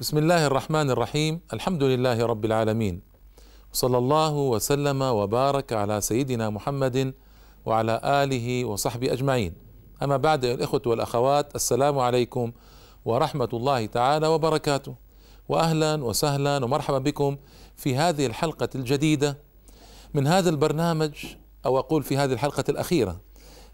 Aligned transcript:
بسم 0.00 0.18
الله 0.18 0.46
الرحمن 0.46 0.90
الرحيم 0.90 1.40
الحمد 1.52 1.82
لله 1.82 2.26
رب 2.26 2.44
العالمين 2.44 3.00
صلى 3.72 3.98
الله 3.98 4.32
وسلم 4.34 5.02
وبارك 5.02 5.72
على 5.72 6.00
سيدنا 6.00 6.50
محمد 6.50 7.14
وعلى 7.66 8.00
اله 8.04 8.64
وصحبه 8.64 9.12
اجمعين 9.12 9.54
اما 10.02 10.16
بعد 10.16 10.44
الاخوه 10.44 10.82
والاخوات 10.86 11.54
السلام 11.54 11.98
عليكم 11.98 12.52
ورحمه 13.04 13.48
الله 13.52 13.86
تعالى 13.86 14.26
وبركاته 14.26 14.94
واهلا 15.48 16.04
وسهلا 16.04 16.64
ومرحبا 16.64 16.98
بكم 16.98 17.36
في 17.76 17.96
هذه 17.96 18.26
الحلقة 18.26 18.68
الجديده 18.74 19.38
من 20.14 20.26
هذا 20.26 20.50
البرنامج 20.50 21.14
أو 21.66 21.78
أقول 21.78 22.02
في 22.02 22.16
هذه 22.16 22.32
الحلقة 22.32 22.64
الاخيره 22.68 23.20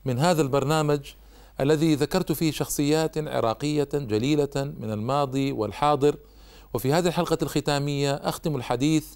من 0.05 0.18
هذا 0.18 0.43
البرنامج 0.43 1.00
الذي 1.61 1.95
ذكرت 1.95 2.33
فيه 2.33 2.51
شخصيات 2.51 3.19
عراقية 3.19 3.89
جليلة 3.95 4.49
من 4.57 4.93
الماضي 4.93 5.53
والحاضر. 5.53 6.17
وفي 6.75 6.93
هذه 6.93 7.07
الحلقة 7.07 7.39
الختامية 7.43 8.14
أختم 8.14 8.57
الحديث 8.57 9.07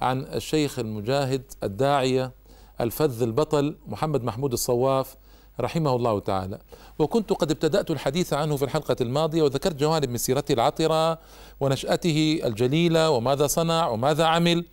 عن 0.00 0.20
الشيخ 0.20 0.78
المجاهد 0.78 1.42
الداعية 1.62 2.32
الفذ 2.80 3.22
البطل 3.22 3.76
محمد 3.86 4.24
محمود 4.24 4.52
الصواف 4.52 5.16
رحمه 5.60 5.96
الله 5.96 6.20
تعالى. 6.20 6.58
وكنت 6.98 7.32
قد 7.32 7.50
ابتدأت 7.50 7.90
الحديث 7.90 8.32
عنه 8.32 8.56
في 8.56 8.64
الحلقة 8.64 8.96
الماضية 9.00 9.42
وذكرت 9.42 9.76
جوانب 9.76 10.10
من 10.10 10.18
سيرته 10.18 10.52
العطرة 10.52 11.18
ونشأته 11.60 12.40
الجليلة 12.44 13.10
وماذا 13.10 13.46
صنع 13.46 13.88
وماذا 13.88 14.24
عمل. 14.24 14.64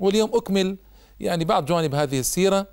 واليوم 0.00 0.30
أكمل 0.34 0.76
يعني 1.20 1.44
بعض 1.44 1.64
جوانب 1.64 1.94
هذه 1.94 2.20
السيرة. 2.20 2.66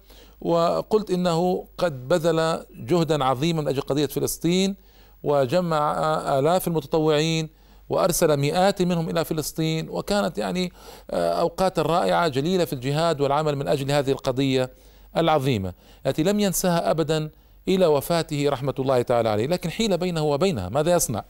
وقلت 0.44 1.12
إنه 1.12 1.68
قد 1.78 2.08
بذل 2.08 2.66
جهدا 2.76 3.24
عظيما 3.24 3.62
من 3.62 3.68
أجل 3.68 3.82
قضية 3.82 4.06
فلسطين 4.06 4.76
وجمع 5.24 5.94
آلاف 6.40 6.68
المتطوعين 6.68 7.50
وأرسل 7.90 8.38
مئات 8.38 8.82
منهم 8.82 9.10
إلى 9.10 9.26
فلسطين 9.26 9.90
وكانت 9.90 10.38
يعني 10.38 10.72
أوقات 11.14 11.80
رائعة 11.80 12.28
جليلة 12.28 12.66
في 12.66 12.74
الجهاد 12.74 13.22
والعمل 13.22 13.56
من 13.56 13.68
أجل 13.68 13.92
هذه 13.92 14.12
القضية 14.12 14.72
العظيمة 15.18 15.74
التي 16.06 16.24
لم 16.24 16.40
ينساها 16.40 16.92
ابدا 16.92 17.30
إلى 17.68 17.86
وفاته 17.86 18.50
رحمة 18.50 18.76
الله 18.80 19.02
تعالى 19.02 19.30
عليه. 19.30 19.48
لكن 19.48 19.70
حيل 19.70 19.98
بينه 19.98 20.24
وبينها 20.24 20.70
ماذا 20.70 20.92
يصنع؟ 20.94 21.24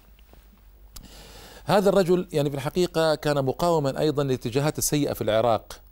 هذا 1.65 1.89
الرجل 1.89 2.27
يعني 2.33 2.49
في 2.49 2.55
الحقيقة 2.55 3.15
كان 3.15 3.45
مقاوما 3.45 3.99
أيضا 3.99 4.23
للاتجاهات 4.23 4.77
السيئة 4.77 5.13
في 5.13 5.21
العراق. 5.21 5.82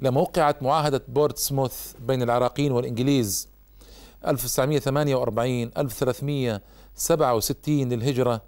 لما 0.00 0.20
وقعت 0.20 0.62
معاهدة 0.62 1.02
بورتسموث 1.08 1.92
بين 2.00 2.22
العراقيين 2.22 2.72
والإنجليز 2.72 3.48
1948 4.26 5.70
1367 5.78 7.88
للهجرة. 7.88 8.40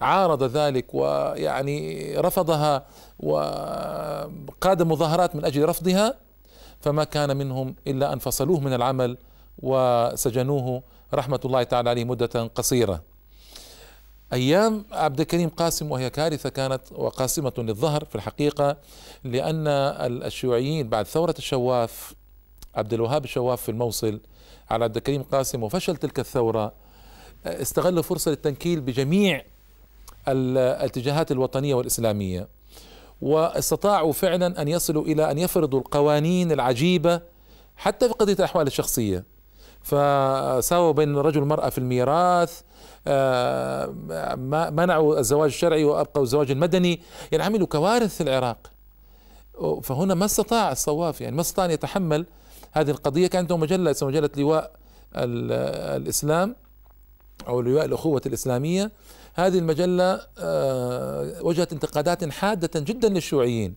عارض 0.00 0.42
ذلك 0.42 0.94
ويعني 0.94 2.14
رفضها 2.16 2.86
وقاد 3.20 4.82
مظاهرات 4.82 5.36
من 5.36 5.44
أجل 5.44 5.68
رفضها 5.68 6.14
فما 6.80 7.04
كان 7.04 7.36
منهم 7.36 7.74
إلا 7.86 8.12
أن 8.12 8.18
فصلوه 8.18 8.60
من 8.60 8.72
العمل 8.72 9.18
وسجنوه 9.58 10.82
رحمة 11.14 11.40
الله 11.44 11.62
تعالى 11.62 11.90
عليه 11.90 12.04
مدة 12.04 12.50
قصيرة. 12.54 13.02
أيام 14.32 14.84
عبد 14.92 15.20
الكريم 15.20 15.48
قاسم 15.48 15.90
وهي 15.90 16.10
كارثة 16.10 16.48
كانت 16.48 16.80
وقاسمة 16.92 17.52
للظهر 17.58 18.04
في 18.04 18.14
الحقيقة 18.14 18.76
لأن 19.24 19.66
الشيوعيين 20.24 20.88
بعد 20.88 21.06
ثورة 21.06 21.34
الشواف 21.38 22.14
عبد 22.74 22.92
الوهاب 22.92 23.24
الشواف 23.24 23.62
في 23.62 23.68
الموصل 23.68 24.20
على 24.70 24.84
عبد 24.84 24.96
الكريم 24.96 25.22
قاسم 25.22 25.62
وفشل 25.62 25.96
تلك 25.96 26.18
الثورة 26.18 26.72
استغلوا 27.46 28.02
فرصة 28.02 28.30
للتنكيل 28.30 28.80
بجميع 28.80 29.44
الاتجاهات 30.28 31.32
الوطنية 31.32 31.74
والإسلامية 31.74 32.48
واستطاعوا 33.22 34.12
فعلا 34.12 34.62
أن 34.62 34.68
يصلوا 34.68 35.04
إلى 35.04 35.30
أن 35.30 35.38
يفرضوا 35.38 35.78
القوانين 35.80 36.52
العجيبة 36.52 37.20
حتى 37.76 38.08
في 38.08 38.14
قضية 38.14 38.32
الأحوال 38.32 38.66
الشخصية. 38.66 39.24
فساووا 39.82 40.92
بين 40.92 41.16
الرجل 41.16 41.40
والمراه 41.40 41.68
في 41.68 41.78
الميراث 41.78 42.60
منعوا 44.76 45.18
الزواج 45.18 45.50
الشرعي 45.50 45.84
وأبقوا 45.84 46.22
الزواج 46.22 46.50
المدني 46.50 47.00
يعني 47.32 47.44
عملوا 47.44 47.66
كوارث 47.66 48.16
في 48.16 48.22
العراق. 48.22 48.72
فهنا 49.82 50.14
ما 50.14 50.24
استطاع 50.24 50.72
الصواف 50.72 51.20
يعني 51.20 51.36
ما 51.36 51.40
استطاع 51.40 51.64
أن 51.64 51.70
يتحمل 51.70 52.26
هذه 52.72 52.90
القضية 52.90 53.26
كان 53.26 53.38
عنده 53.38 53.56
مجلة 53.56 53.90
اسمها 53.90 54.10
مجلة 54.10 54.30
لواء 54.36 54.72
الإسلام 55.16 56.56
أو 57.48 57.60
لواء 57.60 57.84
الأخوة 57.84 58.22
الإسلامية. 58.26 58.92
هذه 59.34 59.58
المجلة 59.58 60.20
وجهت 61.42 61.72
انتقادات 61.72 62.30
حادة 62.30 62.80
جدا 62.80 63.08
للشيوعيين. 63.08 63.74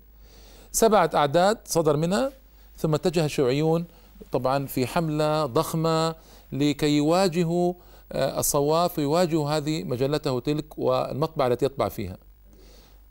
سبعة 0.71 1.09
أعداد 1.15 1.57
صدر 1.65 1.97
منها 1.97 2.31
ثم 2.77 2.93
اتجه 2.93 3.25
الشيوعيون 3.25 3.85
طبعا 4.31 4.65
في 4.65 4.87
حملة 4.87 5.45
ضخمة 5.45 6.15
لكي 6.51 6.97
يواجهوا 6.97 7.73
الصواف 8.13 8.97
يواجه 8.97 9.47
هذه 9.47 9.83
مجلته 9.83 10.39
تلك 10.39 10.77
والمطبعة 10.79 11.47
التي 11.47 11.65
يطبع 11.65 11.89
فيها. 11.89 12.17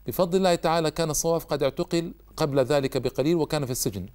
بفضل 0.06 0.38
الله 0.38 0.54
تعالى 0.54 0.90
كان 0.90 1.10
الصواف 1.10 1.44
قد 1.44 1.62
اعتقل 1.62 2.14
قبل 2.36 2.60
ذلك 2.60 2.98
بقليل 2.98 3.36
وكان 3.36 3.64
في 3.64 3.70
السجن. 3.70 4.06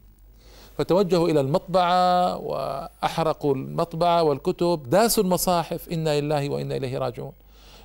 فتوجهوا 0.77 1.29
إلى 1.29 1.39
المطبعة 1.39 2.37
وأحرقوا 2.37 3.55
المطبعة 3.55 4.23
والكتب 4.23 4.83
داسوا 4.89 5.23
المصاحف 5.23 5.89
إنا 5.89 6.21
لله 6.21 6.49
وإنا 6.49 6.75
إليه 6.77 6.97
راجعون. 6.97 7.33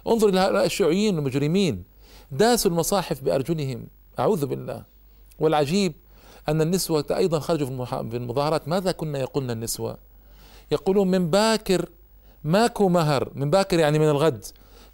انظر 0.09 0.29
إلى 0.29 0.41
هؤلاء 0.41 0.65
الشيوعيين 0.65 1.19
المجرمين 1.19 1.85
داسوا 2.31 2.71
المصاحف 2.71 3.25
بأرجلهم. 3.25 3.87
أعوذ 4.19 4.47
بالله. 4.47 4.85
والعجيب 5.39 5.93
أن 6.49 6.61
النسوة 6.61 7.05
أيضا 7.11 7.39
خرجوا 7.39 7.87
في 7.87 8.17
المظاهرات. 8.17 8.69
ماذا 8.69 8.93
كنا 8.93 9.19
يقولن 9.19 9.51
النسوة؟ 9.51 9.97
يقولون 10.73 11.11
من 11.11 11.31
باكر 11.31 11.89
ماكو 12.45 12.89
مهر 12.89 13.31
من 13.35 13.51
باكر 13.51 13.79
يعني 13.79 13.99
من 13.99 14.09
الغد. 14.09 14.45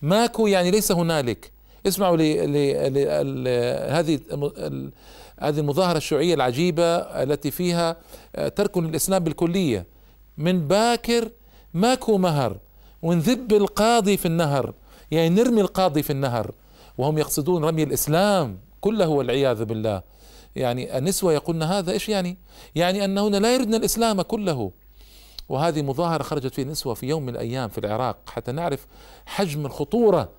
ماكو 0.03 0.47
يعني 0.47 0.71
ليس 0.71 0.93
هنالك. 0.93 1.53
اسمعوا 1.87 2.17
لهذه 2.17 4.21
هذه 5.39 5.61
المظاهرة 5.61 5.97
الشيوعية 5.97 6.35
العجيبة 6.35 6.97
التي 6.97 7.51
فيها 7.51 7.97
ترك 8.57 8.77
الإسلام 8.77 9.25
بالكلية. 9.25 9.87
من 10.39 10.69
باكر 10.69 11.31
ماكو 11.75 12.19
مهر. 12.19 12.57
ونذب 13.03 13.53
القاضي 13.53 14.17
في 14.17 14.27
النهر 14.27 14.75
يعني 15.11 15.29
نرمي 15.29 15.61
القاضي 15.61 16.03
في 16.03 16.11
النهر. 16.11 16.51
وهم 16.99 17.19
يقصدون 17.19 17.65
رمي 17.65 17.83
الإسلام 17.83 18.59
كله 18.81 19.09
والعياذ 19.09 19.65
بالله. 19.65 20.03
يعني 20.57 20.99
النسوة 20.99 21.33
يقولن 21.33 21.63
هذا 21.63 21.93
إيش 21.93 22.09
يعني؟ 22.09 22.39
يعني 22.75 23.05
أنهن 23.05 23.35
لا 23.35 23.55
يردن 23.55 23.75
الإسلام 23.75 24.23
كله. 24.23 24.73
وهذه 25.49 25.83
مظاهرة 25.83 26.23
خرجت 26.23 26.55
في 26.55 26.65
نسوة 26.65 26.95
في 26.95 27.07
يوم 27.07 27.23
من 27.23 27.29
الأيام 27.29 27.69
في 27.69 27.79
العراق 27.79 28.17
حتى 28.31 28.53
نعرف 28.53 28.87
حجم 29.27 29.67
الخطورة 29.67 30.31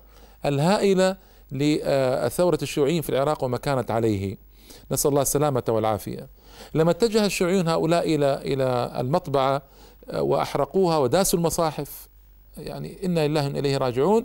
الهائلة 0.44 1.16
لثورة 1.52 2.58
الشيوعيين 2.62 3.02
في 3.02 3.10
العراق 3.10 3.44
وما 3.44 3.56
كانت 3.56 3.90
عليه. 3.90 4.36
نسأل 4.90 5.10
الله 5.10 5.22
السلامة 5.22 5.62
والعافية. 5.68 6.28
لما 6.74 6.90
اتجه 6.90 7.26
الشيوعيون 7.26 7.68
هؤلاء 7.68 8.14
إلى 8.14 8.34
إلى 8.44 8.96
المطبعة 9.00 9.62
وأحرقوها 10.14 10.98
وداسوا 10.98 11.38
المصاحف 11.38 12.08
يعني 12.56 13.06
إنا 13.06 13.28
لله 13.28 13.46
إليه 13.46 13.76
راجعون 13.76 14.24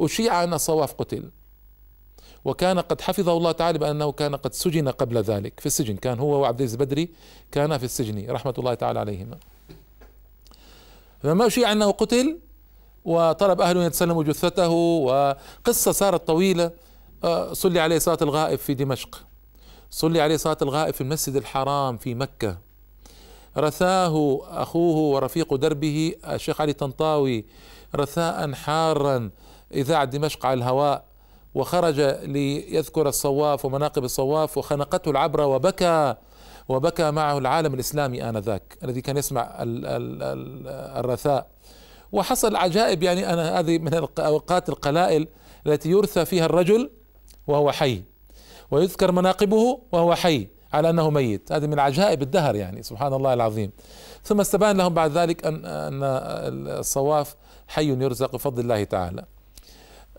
أشيع 0.00 0.44
أن 0.44 0.54
الصواف 0.54 0.92
قتل. 0.92 1.30
وكان 2.44 2.78
قد 2.78 3.00
حفظه 3.00 3.36
الله 3.36 3.52
تعالى 3.52 3.78
بأنه 3.78 4.12
كان 4.12 4.36
قد 4.36 4.54
سجن 4.54 4.88
قبل 4.88 5.18
ذلك. 5.18 5.60
في 5.60 5.66
السجن 5.66 5.96
كان 5.96 6.18
هو 6.18 6.40
وعبد 6.40 6.60
العزيز 6.60 6.80
البدري 6.80 7.10
كانا 7.52 7.78
في 7.78 7.84
السجن 7.84 8.30
رحمة 8.30 8.54
الله 8.58 8.74
تعالى 8.74 8.98
عليهما. 8.98 9.38
فما 11.22 11.48
شيع 11.48 11.72
أنه 11.72 11.90
قتل 11.90 12.38
وطلب 13.04 13.60
أهله 13.60 13.80
أن 13.80 13.86
يتسلموا 13.86 14.24
جثته 14.24 14.68
وقصة 14.68 15.92
صارت 15.92 16.26
طويلة. 16.26 16.70
صلي 17.52 17.80
عليه 17.80 17.98
صلاة 17.98 18.18
الغائب 18.22 18.58
في 18.58 18.74
دمشق. 18.74 19.22
صلي 19.90 20.20
عليه 20.20 20.36
صلاة 20.36 20.56
الغائب 20.62 20.94
في 20.94 21.00
المسجد 21.00 21.36
الحرام 21.36 21.96
في 21.96 22.14
مكة. 22.14 22.58
رثاه 23.58 24.40
أخوه 24.62 24.96
ورفيق 24.96 25.54
دربه 25.54 26.14
الشيخ 26.26 26.60
علي 26.60 26.72
طنطاوي 26.72 27.44
رثاء 27.96 28.52
حارا 28.52 29.30
إذاعة 29.74 30.04
دمشق 30.04 30.46
على 30.46 30.58
الهواء. 30.58 31.11
وخرج 31.54 32.00
ليذكر 32.22 33.08
الصواف 33.08 33.64
ومناقب 33.64 34.04
الصواف 34.04 34.58
وخنقته 34.58 35.10
العبره 35.10 35.46
وبكى 35.46 36.14
وبكى 36.68 37.10
معه 37.10 37.38
العالم 37.38 37.74
الإسلامي 37.74 38.28
آنذاك 38.28 38.78
الذي 38.84 39.00
كان 39.00 39.16
يسمع 39.16 39.42
ال 39.62 39.86
ال 39.86 40.22
ال 40.22 40.68
الرثاء. 40.98 41.46
وحصل 42.12 42.56
عجائب 42.56 43.02
يعني 43.02 43.32
أنا 43.32 43.58
هذه 43.60 43.78
من 43.78 43.94
الاوقات 43.94 44.68
القلائل 44.68 45.28
التي 45.66 45.90
يرثى 45.90 46.24
فيها 46.24 46.46
الرجل 46.46 46.90
وهو 47.46 47.72
حي. 47.72 48.02
ويذكر 48.70 49.12
مناقبه 49.12 49.80
وهو 49.92 50.14
حي 50.14 50.48
على 50.72 50.90
أنه 50.90 51.10
ميت. 51.10 51.52
هذه 51.52 51.66
من 51.66 51.78
عجائب 51.78 52.22
الدهر 52.22 52.56
يعني 52.56 52.82
سبحان 52.82 53.14
الله 53.14 53.34
العظيم. 53.34 53.70
ثم 54.24 54.40
استبان 54.40 54.76
لهم 54.76 54.94
بعد 54.94 55.18
ذلك 55.18 55.46
ان 55.46 55.64
أن 55.64 56.00
الصواف 56.68 57.36
حي 57.68 57.88
يرزق 57.88 58.32
بفضل 58.32 58.62
الله 58.62 58.84
تعالى. 58.84 59.24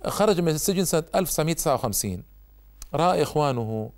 خرج 0.08 0.42
من 0.42 0.50
السجن 0.50 0.86
سنة 0.86 1.04
1959 1.16 2.24
رأى 2.94 3.24
إخوانه 3.24 3.90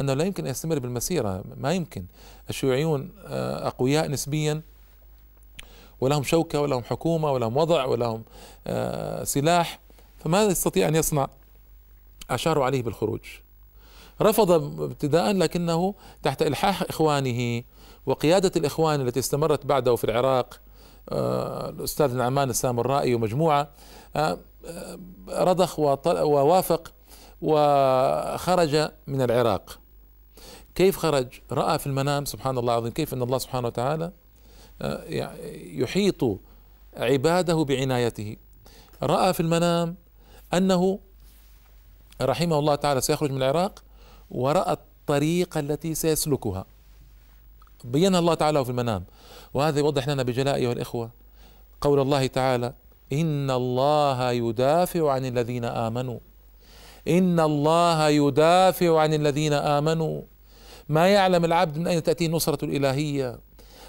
أنه 0.00 0.14
لا 0.14 0.24
يمكن 0.24 0.44
أن 0.44 0.50
يستمر 0.50 0.78
بالمسيرة 0.78 1.44
ما 1.56 1.72
يمكن. 1.72 2.04
الشيوعيون 2.50 3.12
آه، 3.26 3.66
أقوياء 3.66 4.10
نسبيا 4.10 4.62
ولهم 6.00 6.22
شوكة 6.22 6.60
ولهم 6.60 6.82
حكومة 6.82 7.32
ولهم 7.32 7.56
وضع 7.56 7.84
ولهم 7.84 8.24
آه، 8.66 9.24
سلاح 9.24 9.80
فماذا 10.18 10.50
يستطيع 10.50 10.88
أن 10.88 10.94
يصنع؟ 10.94 11.28
أشاروا 12.30 12.64
عليه 12.64 12.82
بالخروج. 12.82 13.20
رفض 14.22 14.50
ابتداء 14.80 15.32
لكنه 15.32 15.94
تحت 16.22 16.42
إلحاح 16.42 16.82
إخوانه 16.82 17.62
وقيادة 18.06 18.52
الإخوان 18.56 19.00
التي 19.00 19.20
استمرت 19.20 19.66
بعده 19.66 19.96
في 19.96 20.04
العراق 20.04 20.60
آه، 21.08 21.68
الأستاذ 21.68 22.14
نعمان 22.14 22.50
السامرائي 22.50 23.14
ومجموعة. 23.14 23.68
رضخ 25.28 25.78
ووافق 25.78 26.92
وخرج 27.42 28.90
من 29.06 29.22
العراق. 29.22 29.78
كيف 30.74 30.96
خرج؟ 30.96 31.26
رأى 31.52 31.78
في 31.78 31.86
المنام 31.86 32.24
سبحان 32.24 32.58
الله 32.58 32.72
العظيم 32.72 32.92
كيف 32.92 33.14
أن 33.14 33.22
الله 33.22 33.38
سبحانه 33.38 33.66
وتعالى 33.66 34.12
آه، 34.82 35.04
يحيط 35.54 36.40
عباده 36.96 37.64
بعنايته. 37.64 38.36
رأى 39.02 39.32
في 39.32 39.40
المنام 39.40 39.96
أنه 40.54 40.98
رحمه 42.22 42.58
الله 42.58 42.74
تعالى 42.74 43.00
سيخرج 43.00 43.30
من 43.30 43.36
العراق 43.36 43.82
ورأى 44.30 44.72
الطريق 44.72 45.58
التي 45.58 45.94
سيسلكها. 45.94 46.64
بينها 47.84 48.20
الله 48.20 48.34
تعالى 48.34 48.64
في 48.64 48.70
المنام. 48.70 49.04
وهذا 49.54 49.78
يوضح 49.78 50.08
لنا 50.08 50.22
بجلاء 50.22 50.54
أيها 50.54 50.72
الإخوة 50.72 51.10
قول 51.80 52.00
الله 52.00 52.26
تعالى 52.26 52.74
إن 53.12 53.50
الله 53.50 54.32
يدافع 54.32 55.10
عن 55.10 55.24
الذين 55.24 55.64
آمنوا. 55.64 56.18
إن 57.08 57.40
الله 57.40 58.08
يدافع 58.08 59.00
عن 59.00 59.14
الذين 59.14 59.52
آمنوا. 59.52 60.22
ما 60.88 61.08
يعلم 61.08 61.44
العبد 61.44 61.78
من 61.78 61.86
أين 61.86 62.02
تأتيه 62.02 62.26
النصرة 62.26 62.64
الإلهية. 62.64 63.38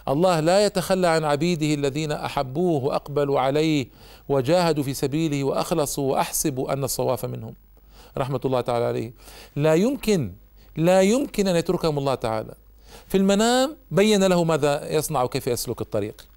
الله 0.07 0.39
لا 0.39 0.65
يتخلى 0.65 1.07
عن 1.07 1.23
عبيده 1.23 1.73
الذين 1.73 2.11
أحبوه 2.11 2.83
وأقبلوا 2.83 3.39
عليه 3.39 3.87
وجاهدوا 4.29 4.83
في 4.83 4.93
سبيله 4.93 5.43
وأخلصوا 5.43 6.11
وأحسبوا 6.11 6.73
أن 6.73 6.83
الصواف 6.83 7.25
منهم. 7.25 7.53
رحمة 8.17 8.41
الله 8.45 8.61
تعالى 8.61 8.85
عليه. 8.85 9.13
لا 9.55 9.75
يمكن 9.75 10.33
لا 10.77 11.01
يمكن 11.01 11.47
أن 11.47 11.55
يتركهم 11.55 11.97
الله 11.97 12.15
تعالى. 12.15 12.53
في 13.07 13.17
المنام 13.17 13.77
بين 13.91 14.23
له 14.23 14.43
ماذا 14.43 14.93
يصنع 14.93 15.23
وكيف 15.23 15.47
يسلك 15.47 15.81
الطريق. 15.81 16.27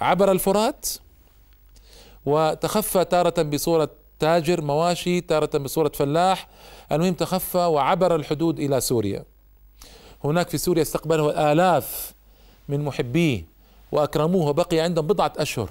عبر 0.00 0.32
الفرات 0.32 0.86
وتخفى 2.26 3.04
تارة 3.04 3.42
بصورة 3.42 3.90
تاجر 4.18 4.60
مواشي 4.60 5.20
تارة 5.20 5.58
بصورة 5.58 5.92
فلاح. 5.94 6.48
المهم 6.92 7.14
تخفى 7.14 7.58
وعبر 7.58 8.14
الحدود 8.14 8.60
إلى 8.60 8.80
سوريا. 8.80 9.24
هناك 10.24 10.48
في 10.48 10.58
سوريا 10.58 10.82
استقبله 10.82 11.52
آلاف 11.52 12.14
من 12.68 12.80
محبيه 12.84 13.44
وأكرموه 13.92 14.48
وبقي 14.48 14.80
عندهم 14.80 15.06
بضعة 15.06 15.32
أشهر 15.36 15.70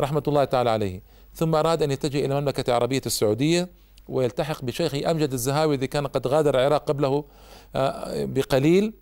رحمة 0.00 0.22
الله 0.28 0.44
تعالى 0.44 0.70
عليه. 0.70 1.02
ثم 1.34 1.54
أراد 1.54 1.82
أن 1.82 1.90
يتجه 1.90 2.18
إلى 2.18 2.38
المملكة 2.38 2.64
العربية 2.68 3.02
السعودية 3.06 3.68
ويلتحق 4.08 4.64
بشيخه 4.64 5.10
أمجد 5.10 5.32
الزهاوي 5.32 5.74
الذي 5.74 5.86
كان 5.86 6.06
قد 6.06 6.26
غادر 6.26 6.54
العراق 6.54 6.84
قبله 6.84 7.24
آه، 7.76 8.24
بقليل. 8.24 8.92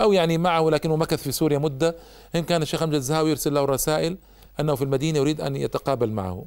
أو 0.00 0.12
يعني 0.12 0.38
معه 0.38 0.70
لكنه 0.70 0.96
مكث 0.96 1.22
في 1.22 1.32
سوريا 1.32 1.58
مدة. 1.58 1.96
إن 2.34 2.42
كان 2.42 2.62
الشيخ 2.62 2.82
أمجد 2.82 2.94
الزهاوي 2.94 3.30
يرسل 3.30 3.54
له 3.54 3.64
رسائل 3.64 4.18
أنه 4.60 4.74
في 4.74 4.84
المدينة 4.84 5.18
يريد 5.18 5.40
أن 5.40 5.56
يتقابل 5.56 6.10
معه. 6.10 6.44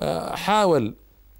آه، 0.00 0.36
حاول 0.36 0.94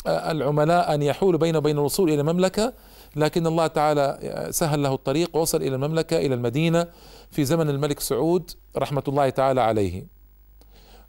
آه، 0.06 0.30
العملاء 0.30 0.94
أن 0.94 1.02
يحولوا 1.02 1.40
بينه 1.40 1.58
وبين 1.58 1.78
الوصول 1.78 2.10
إلى 2.10 2.20
المملكة 2.20 2.72
لكن 3.16 3.46
الله 3.46 3.66
تعالى 3.66 4.18
سهل 4.50 4.82
له 4.82 4.94
الطريق 4.94 5.36
ووصل 5.36 5.62
إلى 5.62 5.74
المملكة 5.74 6.16
إلى 6.16 6.34
المدينة 6.34 6.86
في 7.30 7.44
زمن 7.44 7.70
الملك 7.70 8.00
سعود 8.00 8.50
رحمة 8.76 9.02
الله 9.08 9.30
تعالى 9.30 9.60
عليه. 9.60 10.06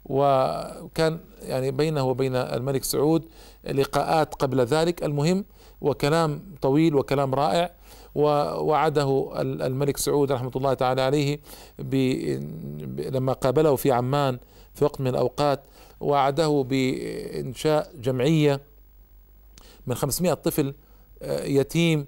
وكان 0.04 1.20
يعني 1.42 1.70
بينه 1.70 2.04
وبين 2.04 2.36
الملك 2.36 2.84
سعود 2.84 3.24
لقاءات 3.64 4.34
قبل 4.34 4.60
ذلك. 4.60 5.04
المهم 5.04 5.44
وكلام 5.80 6.42
طويل 6.62 6.94
وكلام 6.94 7.34
رائع. 7.34 7.70
ووعده 8.14 9.32
الملك 9.40 9.96
سعود 9.96 10.32
رحمة 10.32 10.50
الله 10.56 10.74
تعالى 10.74 11.02
عليه 11.02 11.40
لما 13.10 13.32
قابله 13.32 13.76
في 13.76 13.92
عمان 13.92 14.38
في 14.74 14.84
وقت 14.84 15.00
من 15.00 15.06
الأوقات 15.06 15.62
وعده 16.00 16.64
بإنشاء 16.68 17.92
جمعية 17.96 18.60
من 19.86 19.94
500 19.94 20.34
طفل 20.34 20.74
آه، 21.22 21.44
يتيم 21.44 22.06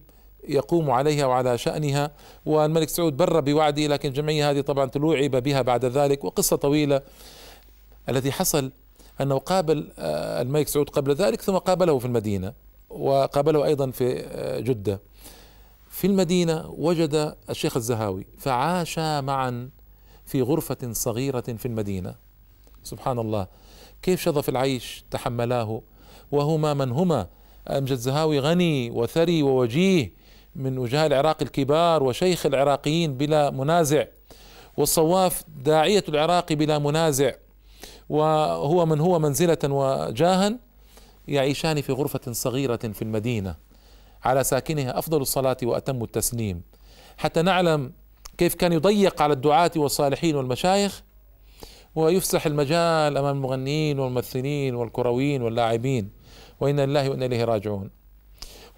يقوم 0.49 0.91
عليها 0.91 1.27
وعلى 1.27 1.59
شأنها. 1.59 2.11
والملك 2.47 2.89
سعود 2.89 3.17
بر 3.17 3.41
بوعده 3.41 3.87
لكن 3.87 4.09
الجمعية 4.09 4.51
هذه 4.51 4.61
طبعا 4.61 4.87
تلوعب 4.87 5.31
بها 5.31 5.63
بعد 5.63 5.85
ذلك. 5.85 6.25
وقصة 6.25 6.57
طويلة 6.57 7.03
الذي 8.09 8.33
حصل 8.33 8.73
أنه 9.21 9.39
قابل 9.39 9.93
آه، 9.99 10.43
الملك 10.43 10.69
سعود 10.69 10.91
قبل 10.91 11.15
ذلك 11.15 11.41
ثم 11.41 11.57
قابله 11.57 11.99
في 11.99 12.05
المدينة 12.05 12.53
وقابله 12.91 13.65
أيضا 13.65 13.91
في 13.91 14.21
آه، 14.21 14.61
جدة. 14.61 15.01
في 15.91 16.07
المدينة 16.07 16.67
وجد 16.71 17.37
الشيخ 17.51 17.77
الزهاوي 17.77 18.27
فعاشا 18.39 19.21
معا 19.21 19.71
في 20.27 20.43
غرفة 20.43 20.93
صغيرة 20.93 21.41
في 21.41 21.67
المدينة. 21.67 22.24
سبحان 22.85 23.19
الله. 23.19 23.47
كيف 24.03 24.21
شظف 24.23 24.49
العيش؟ 24.49 25.05
تحملاه. 25.11 25.83
وهما 26.33 26.75
من 26.75 26.93
هما؟ 26.93 27.27
أمجد 27.69 27.91
الزهاوي 27.91 28.39
غني 28.39 28.91
وثري 28.91 29.43
ووجيه 29.43 30.13
من 30.57 30.79
وجهاء 30.79 31.07
العراق 31.07 31.43
الكبار 31.43 32.03
وشيخ 32.03 32.47
العراقيين 32.47 33.15
بلا 33.17 33.51
منازع. 33.51 34.05
والصواف 34.77 35.45
داعية 35.49 36.05
العراق 36.09 36.53
بلا 36.53 36.79
منازع. 36.79 37.33
وهو 38.09 38.87
من 38.87 39.01
هو 39.01 39.19
منزلة 39.19 39.59
وجاها 39.65 40.59
يعيشان 41.29 41.81
في 41.81 41.93
غرفة 41.93 42.33
صغيرة 42.33 42.77
في 42.77 43.03
المدينة. 43.03 43.55
على 44.25 44.45
ساكنها 44.45 44.99
أفضل 44.99 45.21
الصلاة 45.21 45.57
وأتم 45.63 46.03
التسليم. 46.03 46.63
حتى 47.17 47.43
نعلم 47.43 47.93
كيف 48.39 48.55
كان 48.55 48.73
يضيق 48.73 49.23
على 49.23 49.33
الدعاة 49.33 49.71
والصالحين 49.77 50.37
والمشايخ 50.37 51.03
ويفسح 51.95 52.47
المجال 52.47 53.17
أمام 53.17 53.37
المغنيين 53.37 53.99
والممثلين 53.99 54.75
والكرويين 54.75 55.43
واللاعبين. 55.43 56.11
وإنا 56.61 56.87
لله 56.87 57.11
وإنا 57.11 57.27
إليه 57.27 57.45
راجعون. 57.45 57.91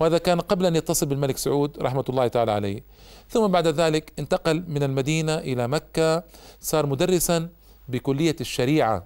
وهذا 0.00 0.18
كان 0.18 0.40
قبل 0.40 0.66
أن 0.66 0.76
يتصل 0.76 1.06
بالملك 1.06 1.36
سعود 1.36 1.78
رحمة 1.82 2.04
الله 2.08 2.28
تعالى 2.28 2.52
عليه. 2.52 2.84
ثم 3.28 3.46
بعد 3.46 3.66
ذلك 3.66 4.12
انتقل 4.18 4.64
من 4.68 4.82
المدينة 4.82 5.38
إلى 5.38 5.68
مكة 5.68 6.24
صار 6.60 6.86
مدرسا 6.86 7.48
بكلية 7.88 8.36
الشريعة. 8.40 9.04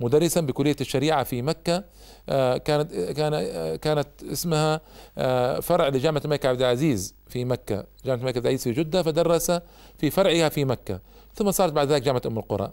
مدرسا 0.00 0.40
بكلية 0.40 0.76
الشريعة 0.80 1.24
في 1.24 1.42
مكة. 1.42 1.84
آه، 2.28 2.56
كانت 2.56 2.94
كان 2.94 3.30
كانت 3.76 4.08
اسمها 4.32 4.80
آه، 5.18 5.60
فرع 5.60 5.88
لجامعة 5.88 6.22
الملك 6.24 6.46
عبد 6.46 6.62
العزيز 6.62 7.14
في 7.28 7.44
مكة. 7.44 7.84
جامعة 8.04 8.20
الملك 8.20 8.36
عبد 8.36 8.46
العزيز 8.46 8.62
في 8.62 8.72
جدة 8.72 9.02
فدرس 9.02 9.52
في 9.98 10.10
فرعها 10.10 10.48
في 10.48 10.64
مكة. 10.64 11.00
ثم 11.34 11.50
صارت 11.50 11.72
بعد 11.72 11.92
ذلك 11.92 12.02
جامعة 12.02 12.22
أم 12.26 12.38
القرى. 12.38 12.72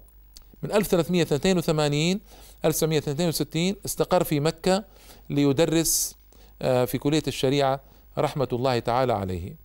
من 0.64 0.72
1382 0.72 2.20
1962 2.66 3.76
استقر 3.86 4.24
في 4.24 4.40
مكة 4.40 4.84
ليدرس 5.30 6.16
في 6.60 6.98
كلية 6.98 7.24
الشريعة 7.28 7.82
رحمة 8.18 8.48
الله 8.54 8.80
تعالى 8.80 9.14
عليه. 9.14 9.56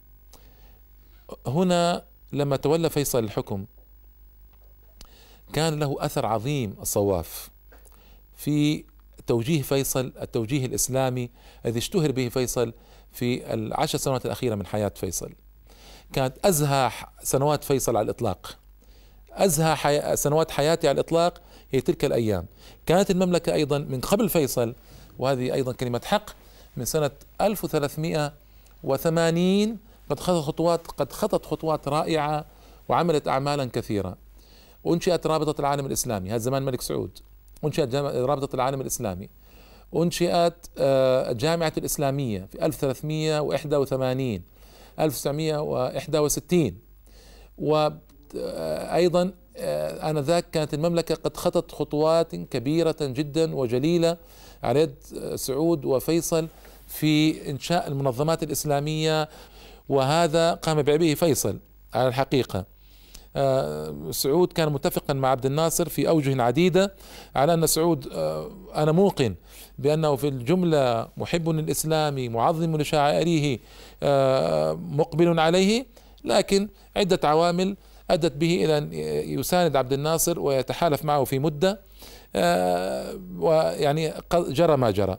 هنا 1.47 2.05
لما 2.33 2.57
تولى 2.57 2.91
فيصل 2.91 3.25
الحكم 3.25 3.67
كان 5.53 5.79
له 5.79 5.97
أثر 6.01 6.27
عظيم 6.27 6.77
الصواف 6.81 7.51
في 8.37 8.85
توجيه 9.27 9.63
فيصل 9.63 10.13
التوجيه 10.23 10.67
الإسلامي 10.67 11.31
الذي 11.65 11.79
اشتهر 11.79 12.13
به 12.13 12.29
فيصل 12.29 12.73
في 13.13 13.55
العشر 13.55 13.99
سنوات 13.99 14.27
الأخيرة 14.27 14.55
من 14.55 14.67
حياة 14.67 14.93
فيصل. 14.97 15.33
كانت 16.13 16.47
أزهى 16.47 16.91
سنوات 17.23 17.65
فيصل 17.65 17.97
على 17.97 18.05
الإطلاق. 18.05 18.59
أزهى 19.33 19.77
حي... 19.77 20.17
سنوات 20.17 20.51
حياته 20.51 20.89
على 20.89 20.95
الإطلاق 20.95 21.41
هي 21.71 21.81
تلك 21.81 22.05
الأيام. 22.05 22.47
كانت 22.87 23.11
المملكة 23.11 23.55
أيضا 23.55 23.79
من 23.79 24.01
قبل 24.01 24.29
فيصل 24.29 24.75
وهذه 25.19 25.55
أيضا 25.55 25.73
كلمة 25.73 26.01
حق 26.05 26.31
من 26.77 26.85
سنة 26.85 27.11
1380 27.41 29.79
قد 30.11 30.21
خطت 30.21 30.45
خطوات 30.45 30.87
قد 30.87 31.13
خطت 31.13 31.47
خطوات 31.47 31.89
رائعة 31.89 32.45
وعملت 32.89 33.29
اعمالا 33.29 33.65
كثيرة. 33.65 34.17
أنشئت 34.87 35.27
رابطة 35.27 35.61
العالم 35.61 35.87
الإسلامي 35.87 36.31
هذا 36.31 36.39
زمان 36.39 36.63
الملك 36.63 36.81
سعود. 36.81 37.19
أنشئت 37.65 37.95
رابطة 37.95 38.55
العالم 38.55 38.81
الإسلامي. 38.81 39.29
أنشئت 39.97 40.67
آه، 40.79 41.33
جامعة 41.33 41.73
الإسلامية 41.79 42.49
في 42.53 42.67
1381 42.67 44.43
1961 45.01 46.79
وأيضا 47.59 48.12
آه، 48.37 50.11
آنذاك 50.11 50.51
كانت 50.51 50.75
المملكة 50.75 51.15
قد 51.15 51.37
خطت 51.37 51.73
خطوات 51.73 52.35
كبيرة 52.35 52.97
جدا 53.01 53.55
وجليلة 53.55 54.17
على 54.63 54.81
يد 54.81 54.95
سعود 55.35 55.85
وفيصل 55.85 56.49
في 56.89 57.51
إنشاء 57.51 57.89
المنظمات 57.89 58.43
الإسلامية 58.43 59.29
وهذا 59.89 60.55
قام 60.55 60.83
بعبئه 60.83 61.15
فيصل 61.15 61.59
على 61.95 62.09
الحقيقة. 62.09 62.65
آه، 63.37 63.95
سعود 64.11 64.53
كان 64.53 64.73
متفقا 64.73 65.15
مع 65.15 65.29
عبد 65.29 65.47
الناصر 65.47 65.89
في 65.89 66.09
أوجه 66.09 66.43
عديدة 66.43 66.95
على 67.37 67.55
أن 67.55 67.67
سعود 67.67 68.09
آه، 68.13 68.51
أنا 68.75 68.93
موقن 68.93 69.35
بأنه 69.79 70.17
في 70.17 70.29
الجملة 70.29 71.09
محب 71.17 71.49
للإسلام 71.49 72.33
معظم 72.33 72.77
لشعائره 72.77 73.59
آه، 74.03 74.73
مقبل 74.73 75.41
عليه 75.41 75.87
لكن 76.25 76.69
عدة 76.97 77.29
عوامل 77.29 77.77
أدت 78.11 78.37
به 78.37 78.65
إلى 78.65 78.79
أن 78.79 78.93
يساند 79.39 79.77
عبد 79.77 79.93
الناصر 79.93 80.41
ويتحالف 80.41 81.05
معه 81.05 81.25
في 81.25 81.39
مدة 81.39 81.81
ويعني 83.39 84.13
جرى 84.33 84.77
ما 84.77 84.91
جرى. 84.91 85.19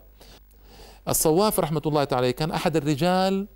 الصواف 1.08 1.60
رحمة 1.60 1.82
الله 1.86 2.04
تعالى 2.04 2.32
كان 2.32 2.50
أحد 2.50 2.76
الرجال 2.76 3.46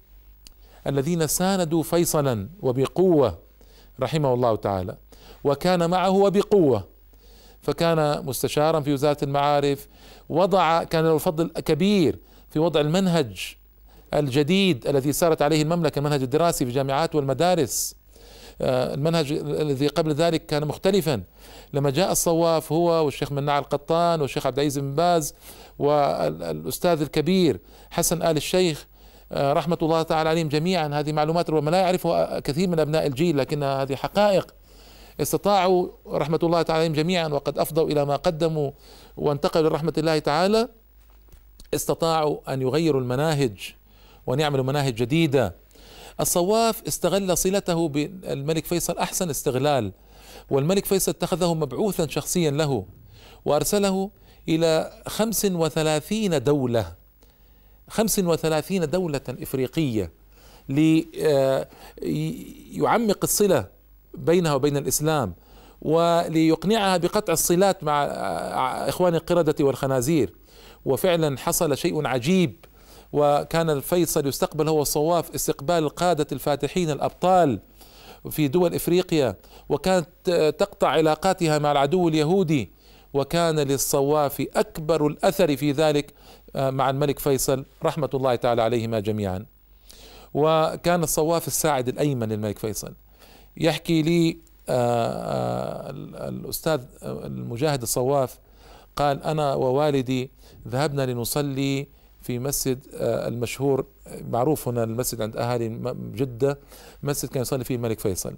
الذين 0.87 1.27
ساندوا 1.27 1.83
فيصلا 1.83 2.49
وبقوة 2.61 3.39
رحمه 4.01 4.35
الله 4.35 4.57
تعالى 4.57 4.97
وكان 5.45 5.91
معه 5.91 6.11
وبقوة. 6.11 6.89
فكان 7.61 8.27
مستشارا 8.27 8.81
في 8.81 8.93
وزارة 8.93 9.25
المعارف 9.25 9.89
وضع 10.29 10.83
كان 10.85 11.05
له 11.05 11.19
فضل 11.19 11.49
كبير 11.49 12.19
في 12.51 12.59
وضع 12.59 12.81
المنهج 12.81 13.57
الجديد 14.15 14.87
الذي 14.87 15.13
سارت 15.13 15.43
عليه 15.43 15.63
المملكة 15.63 15.99
المنهج 15.99 16.23
الدراسي 16.23 16.65
في 16.65 16.71
الجامعات 16.71 17.15
والمدارس. 17.15 17.95
آه، 17.95 17.98
المنهج 18.61 19.33
الذي 19.33 19.87
قبل 19.87 20.13
ذلك 20.13 20.47
كان 20.47 20.65
مختلفا. 20.65 21.23
لما 21.73 21.91
جاء 21.91 22.13
الصواف 22.13 22.73
هو 22.73 23.05
والشيخ 23.05 23.33
مناع 23.33 23.59
القطان 23.59 24.21
والشيخ 24.21 24.47
عبد 24.47 24.59
العزيز 24.59 24.79
بن 24.79 24.95
باز 24.95 25.35
والأستاذ 25.79 27.03
الكبير 27.03 27.61
حسن 27.91 28.23
آل 28.23 28.37
الشيخ 28.37 28.87
آه، 29.33 29.53
رحمة 29.53 29.79
الله 29.83 30.03
تعالى 30.03 30.29
عليهم 30.29 30.49
جميعا 30.49 30.89
هذه 30.89 31.13
معلومات 31.13 31.51
ربما 31.51 31.71
لا 31.71 31.81
يعرفها 31.81 32.41
كثير 32.41 32.69
من 32.69 32.81
أبناء 32.81 33.07
الجيل 33.07 33.39
لكنها 33.39 33.83
هذه 33.83 33.95
حقائق. 33.95 34.55
استطاعوا 35.21 35.89
رحمة 36.07 36.39
الله 36.43 36.63
تعالى 36.63 36.81
عليهم 36.81 36.93
جميعا 36.93 37.29
وقد 37.29 37.59
أفضوا 37.59 37.89
إلى 37.91 38.05
ما 38.05 38.17
قدموا 38.17 38.71
وانتقلوا 39.17 39.71
لرحمة 39.71 39.93
الله 39.99 40.19
تعالى 40.19 40.69
استطاعوا 41.75 42.55
أن 42.55 42.63
يغيروا 42.63 43.01
المناهج 43.01 43.75
وأن 44.27 44.41
يعملوا 44.41 44.65
مناهج 44.65 44.95
جديدة. 44.95 45.55
الصواف 46.21 46.83
استغل 46.89 47.39
صلته 47.39 47.89
بالملك 47.89 48.65
فيصل 48.65 48.99
أحسن 48.99 49.31
استغلال 49.31 49.93
والملك 50.51 50.85
فيصل 50.85 51.11
اتخذه 51.11 51.55
مبعوثا 51.55 52.07
شخصيا 52.07 52.51
له 52.51 52.87
وأرسله 53.45 54.11
إلى 54.49 55.03
خمس 55.07 55.45
وثلاثين 55.45 56.43
دولة 56.43 56.95
خمس 57.89 58.19
وثلاثين 58.19 58.91
دولة 58.91 59.21
إفريقية 59.29 60.13
ليعمق 62.03 63.19
الصلة 63.23 63.67
بينها 64.15 64.55
وبين 64.55 64.77
الإسلام 64.77 65.35
وليقنعها 65.83 66.97
بقطع 66.97 67.33
الصلات 67.33 67.85
مع 67.85 68.05
إخوان 68.89 69.15
القردة 69.15 69.65
والخنازير. 69.65 70.35
وفعلا 70.85 71.39
حصل 71.39 71.77
شيء 71.77 72.07
عجيب 72.07 72.65
وكان 73.13 73.71
الفيصل 73.71 74.27
يستقبل 74.27 74.69
هو 74.69 74.83
الصواف 74.83 75.35
استقبال 75.35 75.79
القادة 75.79 76.27
الفاتحين 76.33 76.91
الأبطال 76.91 77.61
في 78.31 78.49
دول 78.49 78.75
إفريقيا 78.75 79.37
وكانت 79.69 80.55
تقطع 80.59 80.89
علاقاتها 80.89 81.59
مع 81.59 81.73
العدو 81.73 82.09
اليهودي 82.09 82.79
وكان 83.15 83.61
للصواف 83.61 84.47
أكبر 84.57 85.07
الأثر 85.07 85.57
في 85.57 85.73
ذلك 85.73 86.15
آه، 86.57 86.71
مع 86.71 86.91
الملك 86.91 87.19
فيصل 87.19 87.65
رحمة 87.85 88.11
الله 88.15 88.35
تعالى 88.35 88.63
عليهما 88.63 89.01
جميعا. 89.01 89.47
وكان 90.35 91.03
الصواف 91.03 91.47
الساعد 91.47 91.89
الأيمن 91.89 92.29
للملك 92.29 92.59
فيصل. 92.59 92.95
يحكي 93.57 94.03
لي 94.03 94.39
آه، 94.69 95.89
آه، 95.89 95.91
الأستاذ 96.29 96.81
المجاهد 97.03 97.83
الصواف 97.83 98.39
قال 98.97 99.23
أنا 99.23 99.55
ووالدي 99.55 100.31
ذهبنا 100.69 101.07
لنصلي 101.07 101.87
في 102.23 102.39
مسجد 102.39 102.87
المشهور 103.01 103.87
معروف 104.07 104.69
هنا 104.69 104.85
المسجد 104.85 105.23
عند 105.23 105.37
أهالي 105.37 105.69
جدة 106.15 106.59
مسجد 107.03 107.29
كان 107.29 107.43
يصلي 107.43 107.65
فيه 107.65 107.77
الملك 107.77 108.01
فيصل. 108.01 108.35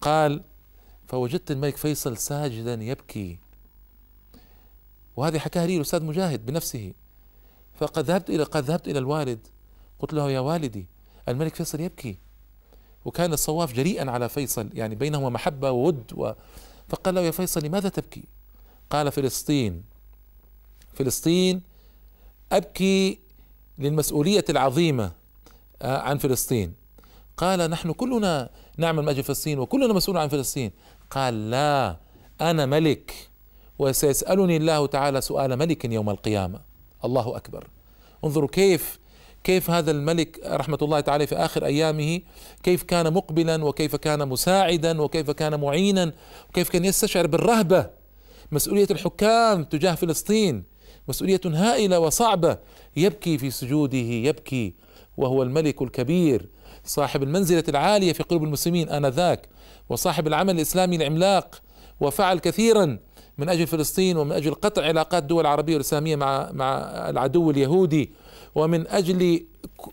قال 0.00 0.42
فوجدت 1.06 1.50
الملك 1.50 1.76
فيصل 1.76 2.16
ساجدا 2.16 2.74
يبكي. 2.74 3.38
وهذه 5.16 5.38
حكاها 5.38 5.66
لي 5.66 5.76
الأستاذ 5.76 6.04
مجاهد 6.04 6.46
بنفسه. 6.46 6.92
فقد 7.74 8.04
ذهبت 8.04 8.30
إلى 8.30 8.42
قد 8.42 8.64
ذهبت 8.64 8.88
إلى 8.88 8.98
الوالد. 8.98 9.38
قلت 9.98 10.12
له 10.12 10.30
يا 10.30 10.40
والدي 10.40 10.86
الملك 11.28 11.54
فيصل 11.54 11.80
يبكي. 11.80 12.16
وكان 13.04 13.32
الصواف 13.32 13.72
جريئا 13.72 14.10
على 14.10 14.28
فيصل 14.28 14.70
يعني 14.74 14.94
بينهما 14.94 15.28
محبة 15.28 15.70
وود 15.70 16.12
و 16.12 16.32
فقال 16.88 17.14
له 17.14 17.20
يا 17.20 17.30
فيصل 17.30 17.64
لماذا 17.64 17.88
تبكي؟ 17.88 18.24
قال 18.90 19.12
فلسطين 19.12 19.82
فلسطين 20.94 21.62
أبكي 22.52 23.18
للمسؤولية 23.78 24.44
العظيمة 24.50 25.12
آه، 25.82 25.98
عن 25.98 26.18
فلسطين. 26.18 26.74
قال 27.36 27.70
نحن 27.70 27.92
كلنا 27.92 28.50
نعمل 28.76 29.02
من 29.02 29.08
أجل 29.08 29.22
فلسطين 29.22 29.58
وكلنا 29.58 29.92
مسؤول 29.92 30.16
عن 30.16 30.28
فلسطين. 30.28 30.70
قال 31.10 31.50
لا 31.50 31.96
أنا 32.40 32.66
ملك 32.66 33.14
وسيسألني 33.78 34.56
الله 34.56 34.86
تعالى 34.86 35.20
سؤال 35.20 35.56
ملك 35.56 35.84
يوم 35.84 36.10
القيامة. 36.10 36.60
الله 37.04 37.36
أكبر. 37.36 37.68
انظروا 38.24 38.48
كيف 38.48 38.98
كيف 39.44 39.70
هذا 39.70 39.90
الملك 39.90 40.40
رحمة 40.46 40.78
الله 40.82 41.00
تعالى 41.00 41.26
في 41.26 41.36
آخر 41.36 41.64
أيامه 41.64 42.20
كيف 42.62 42.82
كان 42.82 43.12
مقبلا 43.12 43.64
وكيف 43.64 43.96
كان 43.96 44.28
مساعدا 44.28 45.02
وكيف 45.02 45.30
كان 45.30 45.60
معينا 45.60 46.12
وكيف 46.48 46.68
كان 46.68 46.84
يستشعر 46.84 47.26
بالرهبة 47.26 47.90
مسؤولية 48.52 48.86
الحكام 48.90 49.64
تجاه 49.64 49.94
فلسطين. 49.94 50.75
مسؤولية 51.08 51.40
هائلة 51.46 51.98
وصعبة. 51.98 52.58
يبكي 52.96 53.38
في 53.38 53.50
سجوده 53.50 53.98
يبكي. 53.98 54.74
وهو 55.16 55.42
الملك 55.42 55.82
الكبير 55.82 56.48
صاحب 56.84 57.22
المنزلة 57.22 57.64
العالية 57.68 58.12
في 58.12 58.22
قلوب 58.22 58.44
المسلمين 58.44 58.88
آنذاك 58.88 59.48
وصاحب 59.88 60.26
العمل 60.26 60.54
الإسلامي 60.54 60.96
العملاق. 60.96 61.62
وفعل 62.00 62.38
كثيرا 62.38 62.98
من 63.38 63.48
أجل 63.48 63.66
فلسطين 63.66 64.16
ومن 64.16 64.32
أجل 64.32 64.54
قطع 64.54 64.82
علاقات 64.82 65.22
الدول 65.22 65.40
العربية 65.40 65.72
والإسلامية 65.72 66.16
مع 66.16 66.50
مع 66.52 66.66
العدو 67.08 67.50
اليهودي. 67.50 68.10
ومن 68.54 68.88
أجل 68.88 69.46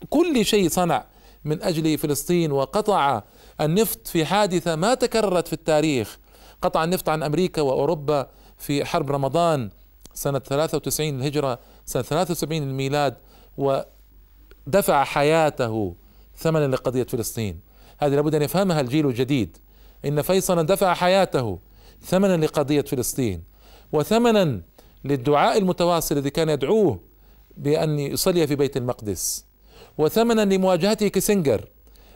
كل 0.10 0.46
شيء 0.46 0.70
صنع 0.70 1.05
من 1.46 1.63
أجل 1.63 1.98
فلسطين 1.98 2.51
وقطع 2.51 3.24
النفط 3.62 4.08
في 4.08 4.25
حادثة 4.25 4.75
ما 4.75 4.93
تكررت 4.93 5.48
في 5.48 5.53
التاريخ. 5.53 6.17
قطع 6.62 6.84
النفط 6.84 7.10
عن 7.10 7.24
أمريكا 7.24 7.62
وأوروبا 7.62 8.27
في 8.58 8.86
حرب 8.86 9.12
رمضان. 9.12 9.70
سنة 10.13 10.39
93 10.39 11.10
الهجرة 11.10 11.60
سنة 11.86 12.01
73 12.03 12.63
الميلاد 12.63 13.15
ودفع 13.58 15.03
حياته 15.03 15.96
ثمنا 16.38 16.67
لقضية 16.67 17.03
فلسطين. 17.03 17.60
هذه 17.98 18.15
لابد 18.15 18.36
أن 18.36 18.41
يفهمها 18.41 18.82
الجيل 18.82 19.08
الجديد. 19.08 19.58
إن 20.05 20.22
فيصلا 20.22 20.62
دفع 20.62 20.93
حياته 20.93 21.60
ثمنا 22.01 22.46
لقضية 22.46 22.82
فلسطين 22.82 23.43
وثمنا 23.91 24.62
للدعاء 25.05 25.58
المتواصل 25.58 26.17
الذي 26.17 26.29
كان 26.29 26.50
يدعوه 26.50 27.00
بأن 27.58 28.00
يصلي 28.00 28.48
في 28.48 28.55
بيت 28.55 28.77
المقدس 28.77 29.46
وثمنا 29.98 30.41
لمواجهته 30.55 31.08
كيسنجر 31.08 31.70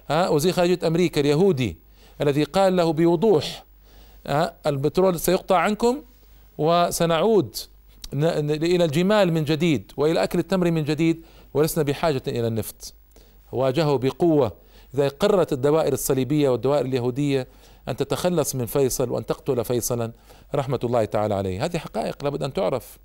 ها 0.09 0.29
وزير 0.29 0.53
خارجية 0.53 0.87
أمريكا 0.87 1.21
اليهودي 1.21 1.77
الذي 2.21 2.43
قال 2.43 2.75
له 2.75 2.93
بوضوح 2.93 3.65
البترول 4.65 5.19
سيقطع 5.19 5.57
عنكم 5.57 6.03
وسنعود 6.57 7.55
إلى 8.13 8.85
الجمال 8.85 9.33
من 9.33 9.43
جديد 9.43 9.91
وإلى 9.97 10.23
أكل 10.23 10.39
التمر 10.39 10.71
من 10.71 10.83
جديد 10.83 11.25
ولسنا 11.53 11.83
بحاجة 11.83 12.21
إلى 12.27 12.47
النفط. 12.47 12.93
واجهه 13.51 13.97
بقوة. 13.97 14.51
إذا 14.93 15.07
قررت 15.07 15.53
الدوائر 15.53 15.93
الصليبية 15.93 16.49
والدوائر 16.49 16.85
اليهودية 16.85 17.47
أن 17.89 17.95
تتخلص 17.95 18.55
من 18.55 18.65
فيصل 18.65 19.11
وأن 19.11 19.25
تقتل 19.25 19.65
فيصلا 19.65 20.11
رحمة 20.55 20.79
الله 20.83 21.05
تعالى 21.05 21.33
عليه. 21.33 21.65
هذه 21.65 21.77
حقائق 21.77 22.23
لابد 22.23 22.43
أن 22.43 22.53
تعرف. 22.53 22.97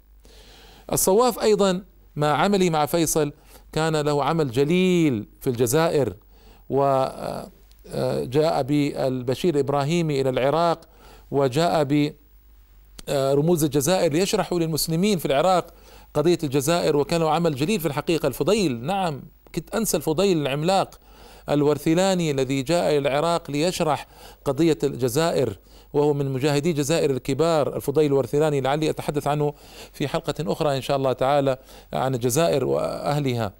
الصواف 0.93 1.39
أيضا 1.39 1.85
مع 2.17 2.27
عملي 2.27 2.71
مع 2.71 2.87
فيصل 2.87 3.33
كان 3.73 3.97
له 3.97 4.25
عمل 4.25 4.51
جليل 4.51 5.29
في 5.41 5.51
الجزائر 5.51 6.15
وجاء 6.71 8.59
آه، 8.59 8.63
بالبشير 8.63 9.55
الإبراهيمي 9.55 10.21
إلى 10.21 10.31
العراق 10.31 10.81
وجاء 11.31 11.83
برموز 13.09 13.65
الجزائر 13.65 14.13
ليشرحوا 14.13 14.59
للمسلمين 14.59 15.19
في 15.19 15.27
العراق 15.27 15.67
قضية 16.15 16.39
الجزائر 16.45 16.97
وكان 16.97 17.21
له 17.21 17.31
عمل 17.31 17.55
جليل 17.55 17.81
في 17.81 17.87
الحقيقة. 17.87 18.27
الفضيل 18.27 18.85
نعم 18.85 19.23
كنت 19.55 19.75
أنسى 19.75 19.97
الفضيل 19.97 20.43
العملاق 20.43 20.99
الورثلاني 21.49 22.31
الذي 22.31 22.63
جاء 22.63 22.91
إلى 22.91 22.99
العراق 22.99 23.51
ليشرح 23.51 24.07
قضية 24.45 24.79
الجزائر 24.85 25.59
وهو 25.93 26.15
من 26.15 26.33
مجاهدي 26.33 26.71
الجزائر 26.71 27.11
الكبار. 27.11 27.77
الفضيل 27.77 28.07
الورثلاني 28.07 28.61
لعلي 28.61 28.91
أتحدث 28.91 29.27
عنه 29.27 29.55
في 29.93 30.09
حلقة 30.09 30.35
أخرى 30.41 30.77
إن 30.77 30.83
شاء 30.83 30.97
الله 30.97 31.13
تعالى 31.13 31.59
عن 31.93 32.15
الجزائر 32.15 32.65
وأهلها. 32.65 33.53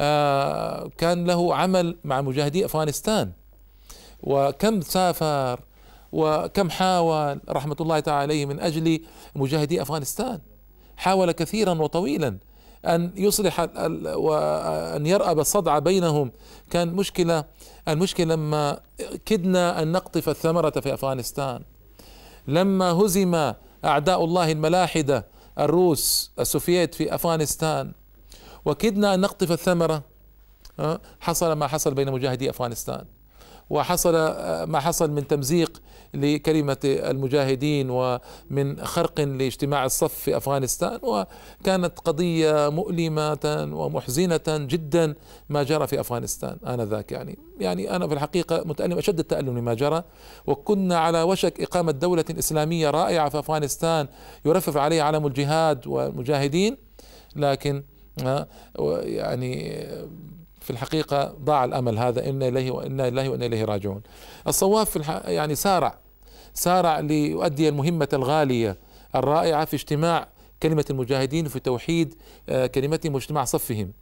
آه، 0.00 0.90
كان 0.98 1.26
له 1.26 1.54
عمل 1.54 1.96
مع 2.04 2.20
مجاهدي 2.20 2.64
أفغانستان. 2.64 3.32
وكم 4.22 4.80
سافر 4.80 5.60
وكم 6.12 6.70
حاول 6.70 7.40
رحمة 7.48 7.76
الله 7.80 8.00
تعالى 8.00 8.22
عليه 8.22 8.46
من 8.46 8.60
أجل 8.60 9.00
مجاهدي 9.34 9.82
أفغانستان. 9.82 10.40
حاول 10.96 11.32
كثيرا 11.32 11.82
وطويلا 11.82 12.38
أن 12.84 13.12
يصلح 13.16 13.60
وأن 14.14 15.06
يرأب 15.06 15.38
الصدع 15.38 15.78
بينهم. 15.78 16.32
كان 16.70 16.94
مشكلة 16.94 17.44
المشكلة 17.88 18.34
لما 18.34 18.80
كدنا 19.26 19.82
أن 19.82 19.92
نقطف 19.92 20.28
الثمرة 20.28 20.70
في 20.70 20.94
أفغانستان. 20.94 21.62
لما 22.48 22.92
هزم 22.92 23.52
أعداء 23.84 24.24
الله 24.24 24.52
الملاحدة 24.52 25.26
الروس 25.58 26.32
السوفييت 26.38 26.94
في 26.94 27.14
أفغانستان 27.14 27.92
وكدنا 28.64 29.14
أن 29.14 29.20
نقطف 29.20 29.52
الثمرة 29.52 30.02
حصل 31.20 31.52
ما 31.52 31.66
حصل 31.66 31.94
بين 31.94 32.12
مجاهدي 32.12 32.50
أفغانستان. 32.50 33.04
وحصل 33.70 34.12
ما 34.64 34.80
حصل 34.80 35.10
من 35.10 35.28
تمزيق 35.28 35.82
لكلمة 36.14 36.76
المجاهدين 36.84 37.90
ومن 37.90 38.84
خرق 38.84 39.20
لاجتماع 39.20 39.84
الصف 39.84 40.14
في 40.14 40.36
أفغانستان 40.36 40.98
وكانت 41.02 41.98
قضية 41.98 42.68
مؤلمة 42.68 43.68
ومحزنة 43.72 44.40
جدا 44.48 45.14
ما 45.48 45.62
جرى 45.62 45.86
في 45.86 46.00
أفغانستان 46.00 46.56
آنذاك 46.66 47.12
يعني. 47.12 47.38
يعني 47.60 47.96
أنا 47.96 48.08
في 48.08 48.14
الحقيقة 48.14 48.62
متألم 48.64 48.98
أشد 48.98 49.18
التألم 49.18 49.58
لما 49.58 49.74
جرى. 49.74 50.04
وكنا 50.46 50.98
على 50.98 51.22
وشك 51.22 51.60
إقامة 51.60 51.92
دولة 51.92 52.24
إسلامية 52.30 52.90
رائعة 52.90 53.28
في 53.28 53.38
أفغانستان 53.38 54.08
يرفرف 54.44 54.76
عليها 54.76 55.02
علم 55.02 55.26
الجهاد 55.26 55.86
والمجاهدين 55.86 56.76
لكن 57.36 57.82
يعني 59.02 59.86
في 60.68 60.74
الحقيقة 60.74 61.34
ضاع 61.44 61.64
الأمل 61.64 61.98
هذا 61.98 62.28
إنا 62.28 62.48
إليه 62.48 62.70
وإنا 62.70 63.08
إليه 63.08 63.28
وإنا 63.28 63.46
إليه 63.46 63.64
راجعون 63.64 64.02
الصواب 64.46 64.86
في. 64.86 65.20
يعني 65.24 65.54
سارع 65.54 65.98
سارع 66.54 67.00
ليؤدي 67.00 67.68
المهمة 67.68 68.08
الغالية 68.12 68.78
الرائعة 69.14 69.64
في 69.64 69.74
اجتماع 69.74 70.28
كلمة 70.62 70.84
المجاهدين 70.90 71.48
في 71.48 71.60
توحيد 71.60 72.14
آه، 72.48 72.66
كلمتهم 72.66 73.14
واجتماع 73.14 73.44
صفهم 73.44 73.92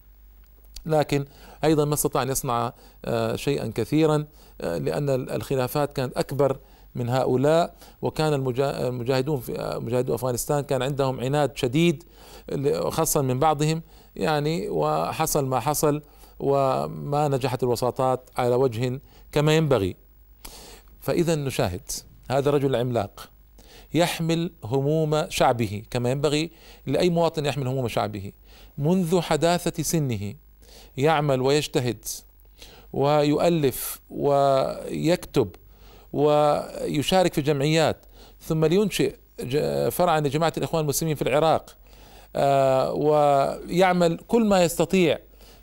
لكن 0.86 1.24
أيضا 1.64 1.84
ما 1.84 1.94
استطاع 1.94 2.22
أن 2.22 2.28
يصنع 2.28 2.72
آه، 3.04 3.36
شيئا 3.36 3.72
كثيرا 3.74 4.26
آه، 4.60 4.78
لأن 4.78 5.10
الخلافات 5.10 5.92
كانت 5.92 6.16
أكبر 6.16 6.56
من 6.94 7.08
هؤلاء 7.08 7.74
وكان 8.02 8.34
المجاهدون 8.34 9.40
في 9.40 9.78
مجاهدو 9.82 10.14
أفغانستان 10.14 10.60
كان 10.60 10.82
عندهم 10.82 11.20
عناد 11.20 11.56
شديد 11.56 12.04
خاصه 12.88 13.22
من 13.22 13.38
بعضهم 13.38 13.82
يعني 14.16 14.68
وحصل 14.68 15.46
ما 15.46 15.60
حصل 15.60 16.02
وما 16.38 17.28
نجحت 17.28 17.62
الوساطات 17.62 18.30
على 18.36 18.54
وجه 18.54 19.00
كما 19.32 19.56
ينبغي. 19.56 19.96
فإذا 21.00 21.34
نشاهد 21.34 21.90
هذا 22.30 22.48
الرجل 22.48 22.70
العملاق 22.70 23.30
يحمل 23.94 24.52
هموم 24.64 25.30
شعبه 25.30 25.82
كما 25.90 26.10
ينبغي 26.10 26.50
لأي 26.86 27.10
مواطن 27.10 27.46
يحمل 27.46 27.66
هموم 27.66 27.88
شعبه. 27.88 28.32
منذ 28.78 29.20
حداثة 29.20 29.82
سنه 29.82 30.34
يعمل 30.96 31.40
ويجتهد 31.40 32.04
ويؤلف 32.92 34.00
ويكتب 34.10 35.50
ويشارك 36.12 37.34
في 37.34 37.42
جمعيات 37.42 37.96
ثم 38.40 38.64
لينشئ 38.64 39.14
فرعا 39.90 40.20
لجماعة 40.20 40.52
الإخوان 40.56 40.82
المسلمين 40.82 41.14
في 41.14 41.22
العراق 41.22 41.76
آه، 42.36 42.92
ويعمل 42.92 44.18
كل 44.28 44.44
ما 44.44 44.64
يستطيع 44.64 45.18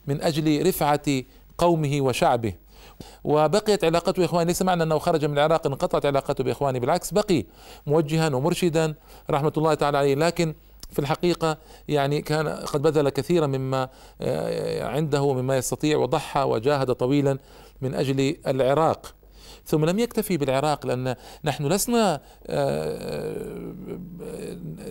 من 0.08 0.22
أجل 0.22 0.68
رفعة 0.68 1.24
قومه 1.58 2.02
وشعبه. 2.02 2.54
وبقيت 3.24 3.84
علاقته 3.84 4.22
بإخوانه 4.22 4.48
ليس 4.48 4.62
معنى 4.62 4.84
أنه 4.84 5.00
خرج 5.00 5.26
من 5.26 5.34
العراق 5.34 5.68
انقطعت 5.68 6.06
علاقته 6.06 6.44
بإخوانه. 6.44 6.80
بالعكس 6.80 7.12
بقي 7.12 7.46
موجها 7.88 8.36
ومرشدا 8.36 8.96
رحمة 9.30 9.54
الله 9.58 9.74
تعالى 9.74 9.98
عليه. 9.98 10.16
لكن 10.16 10.56
في 10.92 11.00
الحقيقة 11.00 11.58
يعني 11.88 12.22
كان 12.22 12.48
قد 12.48 12.82
بذل 12.82 13.10
كثيرا 13.10 13.48
مما 13.48 13.90
آه، 14.22 14.84
عنده 14.88 15.34
مما 15.34 15.58
يستطيع 15.58 15.98
وضحى 15.98 16.42
وجاهد 16.42 16.92
طويلا 16.92 17.38
من 17.82 17.96
أجل 17.96 18.36
العراق. 18.48 19.16
ثم 19.66 19.86
لم 19.86 20.00
يكتفي 20.00 20.38
بالعراق 20.38 20.86
لأن 20.86 21.16
نحن 21.44 21.66
لسنا 21.68 22.22
آه، 22.48 23.74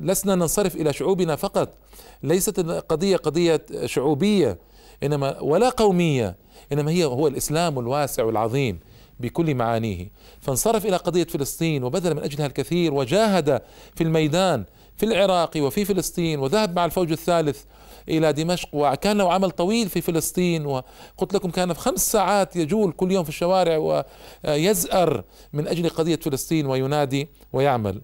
لسنا 0.00 0.34
ننصرف 0.34 0.76
إلى 0.76 0.92
شعوبنا 0.92 1.36
فقط. 1.36 1.74
ليست 2.22 2.58
القضية 2.58 3.16
قضية 3.16 3.62
شعوبية. 3.84 4.58
إنما 5.02 5.40
ولا 5.40 5.68
قومية 5.68 6.36
إنما 6.72 6.90
هي 6.90 7.04
هو 7.04 7.26
الإسلام 7.26 7.78
الواسع 7.78 8.28
العظيم 8.28 8.80
بكل 9.20 9.54
معانيه. 9.54 10.10
فانصرف 10.40 10.86
إلى 10.86 10.96
قضية 10.96 11.24
فلسطين 11.24 11.84
وبذل 11.84 12.14
من 12.14 12.22
أجلها 12.22 12.46
الكثير 12.46 12.94
وجاهد 12.94 13.62
في 13.94 14.04
الميدان 14.04 14.64
في 14.96 15.06
العراق 15.06 15.50
وفي 15.56 15.84
فلسطين 15.84 16.38
وذهب 16.38 16.76
مع 16.76 16.84
الفوج 16.84 17.12
الثالث 17.12 17.62
إلى 18.08 18.32
دمشق 18.32 18.68
وكان 18.72 19.18
له 19.18 19.32
عمل 19.32 19.50
طويل 19.50 19.88
في 19.88 20.00
فلسطين 20.00 20.66
وقلت 20.66 21.34
لكم 21.34 21.50
كان 21.50 21.72
في 21.72 21.80
خمس 21.80 22.12
ساعات 22.12 22.56
يجول 22.56 22.92
كل 22.92 23.12
يوم 23.12 23.24
في 23.24 23.28
الشوارع 23.28 24.04
ويزأر 24.44 25.24
من 25.52 25.68
أجل 25.68 25.88
قضية 25.88 26.16
فلسطين 26.16 26.66
وينادي 26.66 27.28
ويعمل. 27.52 28.00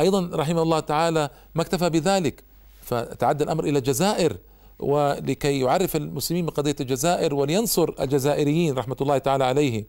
أيضا 0.00 0.30
رحمه 0.32 0.62
الله 0.62 0.80
تعالى 0.80 1.30
ما 1.54 1.62
اكتفى 1.62 1.90
بذلك. 1.90 2.44
فتعدى 2.82 3.44
الأمر 3.44 3.64
إلى 3.64 3.78
الجزائر. 3.78 4.36
ولكي 4.78 5.60
يعرف 5.60 5.96
المسلمين 5.96 6.46
بقضية 6.46 6.76
الجزائر 6.80 7.34
ولينصر 7.34 7.94
الجزائريين 8.00 8.74
رحمة 8.74 8.96
الله 9.00 9.18
تعالى 9.18 9.44
عليه 9.44 9.84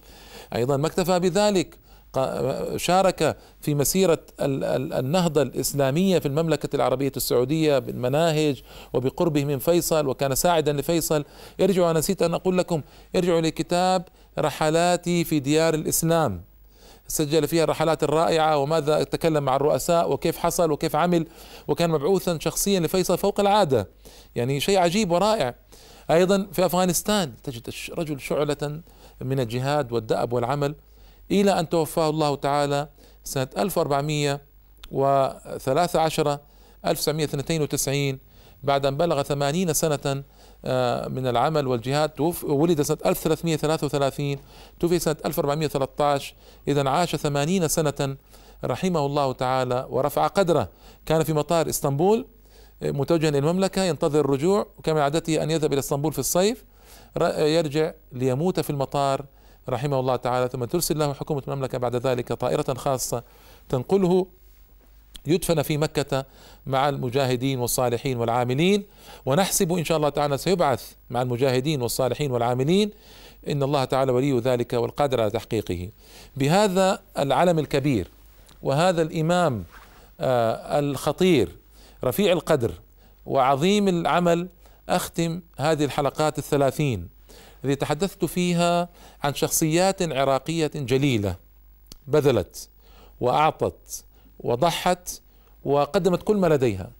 أيضا 0.56 0.78
ما 0.78 0.88
اكتفى 0.88 1.20
بذلك 1.20 1.78
شارك 2.76 3.38
في 3.62 3.76
مسيرة 3.76 4.20
النهضة 4.42 5.42
الإسلامية 5.42 6.20
في 6.20 6.26
المملكة 6.26 6.76
العربية 6.76 7.12
السعودية 7.18 7.80
بالمناهج 7.80 8.62
وبقربه 8.94 9.46
من 9.46 9.60
فيصل 9.60 10.08
وكان 10.08 10.36
ساعدا 10.36 10.74
لفيصل. 10.74 11.26
ارجعوا 11.62 11.92
أنا 11.92 12.00
نسيت 12.00 12.22
أن 12.22 12.34
أقول 12.34 12.58
لكم 12.58 12.82
ارجعوا 13.16 13.42
لكتاب 13.42 14.06
رحلاتي 14.40 15.24
في 15.24 15.40
ديار 15.40 15.74
الإسلام. 15.74 16.42
سجل 17.08 17.48
فيها 17.48 17.64
الرحلات 17.64 18.04
الرائعة 18.04 18.58
وماذا 18.58 19.04
تكلم 19.04 19.44
مع 19.44 19.56
الرؤساء 19.56 20.12
وكيف 20.12 20.38
حصل 20.38 20.72
وكيف 20.72 20.96
عمل 20.96 21.28
وكان 21.68 21.90
مبعوثا 21.90 22.40
شخصيا 22.40 22.80
لفيصل 22.80 23.18
فوق 23.18 23.40
العادة. 23.40 23.90
يعني 24.36 24.60
شيء 24.60 24.80
عجيب 24.80 25.12
ورائع. 25.12 25.56
أيضا 26.12 26.48
في 26.52 26.66
أفغانستان 26.66 27.34
تجد 27.44 27.70
رجل 27.98 28.20
شعلة 28.20 28.82
من 29.22 29.40
الجهاد 29.40 29.92
والدأب 29.92 30.34
والعمل 30.34 30.76
إلى 31.32 31.60
أن 31.60 31.70
توفاه 31.70 32.10
الله 32.10 32.36
تعالى 32.36 32.88
سنة 33.24 33.48
1413 33.58 36.40
1992 36.86 38.20
بعد 38.64 38.86
أن 38.86 38.98
بلغ 38.98 39.22
ثمانين 39.22 39.74
سنة 39.74 40.24
من 41.10 41.28
العمل 41.28 41.68
والجهاد. 41.68 42.12
ولد 42.44 42.82
سنة 42.82 42.98
1333 43.06 44.38
توفي 44.80 45.00
سنة 45.00 45.16
1413 45.26 46.36
إذا 46.68 46.90
عاش 46.90 47.16
ثمانين 47.16 47.68
سنة 47.68 48.18
رحمه 48.64 49.06
الله 49.06 49.32
تعالى 49.32 49.88
ورفع 49.90 50.28
قدره. 50.28 50.70
كان 51.06 51.24
في 51.24 51.34
مطار 51.34 51.70
إسطنبول 51.70 52.26
آه، 52.84 52.92
متوجها 52.92 53.30
إلى 53.30 53.38
المملكة 53.38 53.84
ينتظر 53.84 54.20
الرجوع 54.20 54.68
وكان 54.78 54.96
من 54.96 55.02
عادته 55.02 55.44
أن 55.44 55.52
يذهب 55.52 55.74
إلى 55.74 55.80
إسطنبول 55.80 56.14
في 56.14 56.20
الصيف 56.20 56.66
يرجع 57.38 57.94
ليموت 58.12 58.60
في 58.60 58.70
المطار 58.70 59.26
رحمه 59.70 60.00
الله 60.00 60.16
تعالى 60.16 60.50
ثم 60.50 60.66
ترسل 60.66 61.00
له 61.00 61.14
حكومة 61.14 61.44
المملكة 61.48 61.78
بعد 61.78 61.96
ذلك 61.96 62.34
طائرة 62.34 62.74
خاصة 62.74 63.24
تنقله. 63.70 64.28
يدفن 65.28 65.62
في 65.62 65.78
مكة 65.78 66.26
مع 66.66 66.90
المجاهدين 66.90 67.60
والصالحين 67.60 68.18
والعاملين. 68.18 68.84
ونحسب 69.26 69.72
إن 69.72 69.84
شاء 69.84 69.98
الله 69.98 70.10
تعالى 70.10 70.38
سيبعث 70.38 70.92
مع 71.10 71.22
المجاهدين 71.22 71.82
والصالحين 71.82 72.32
والعاملين. 72.32 72.92
إن 73.48 73.64
الله 73.64 73.84
تعالى 73.84 74.12
ولي 74.12 74.40
ذلك 74.40 74.74
والقادر 74.74 75.22
على 75.22 75.32
تحقيقه. 75.32 75.90
بهذا 76.38 77.00
العلم 77.18 77.60
الكبير 77.60 78.08
وهذا 78.64 79.02
الإمام 79.02 79.64
آه 80.20 80.80
الخطير 80.80 81.50
رفيع 82.04 82.32
القدر 82.32 82.72
وعظيم 83.26 83.88
العمل 83.88 84.48
أختم 84.90 85.42
هذه 85.58 85.86
الحلقات 85.86 86.38
الثلاثين 86.38 87.08
التي 87.64 87.76
تحدثت 87.76 88.26
فيها 88.26 88.90
عن 89.24 89.34
شخصيات 89.34 90.02
عراقية 90.02 90.72
جليلة 90.76 91.36
بذلت 92.08 92.70
وأعطت 93.22 94.04
وضحت 94.40 95.22
وقدمت 95.64 96.24
كل 96.24 96.38
ما 96.38 96.48
لديها. 96.48 96.92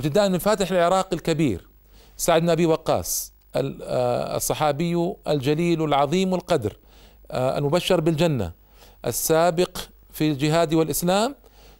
ابتداء 0.00 0.28
من 0.28 0.38
فاتح 0.38 0.70
العراق 0.70 1.08
الكبير 1.12 1.68
سعد 2.16 2.42
بن 2.42 2.50
أبي 2.50 2.66
وقاص 2.66 3.32
آه، 3.56 4.36
الصحابي 4.36 5.14
الجليل 5.28 5.84
العظيم 5.84 6.34
القدر 6.34 6.76
آه، 7.30 7.58
المبشر 7.58 8.00
بالجنة 8.00 8.52
السابق 9.06 9.78
في 10.12 10.30
الجهاد 10.30 10.74
والإسلام 10.74 11.34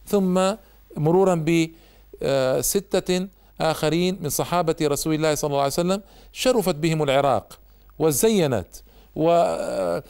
ثم 0.05 0.53
مرورا 0.97 1.35
بستة 1.35 3.27
آخرين 3.61 4.17
من 4.21 4.29
صحابة 4.29 4.75
رسول 4.81 5.13
الله 5.13 5.35
صلى 5.35 5.47
الله 5.47 5.61
عليه 5.61 5.73
وسلم 5.73 6.01
شرفت 6.31 6.75
بهم 6.75 7.03
العراق 7.03 7.59
وزينت 7.99 8.67
وعظمت 9.15 10.03